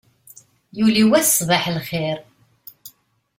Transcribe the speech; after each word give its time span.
Yuli 0.79 1.03
wass 1.09 1.29
ṣṣbaḥ 1.35 1.63
lxir. 1.75 2.17